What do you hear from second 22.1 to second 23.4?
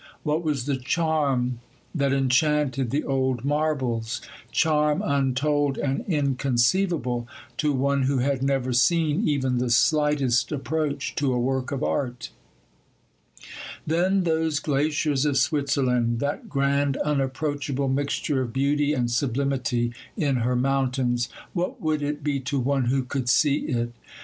be to one who could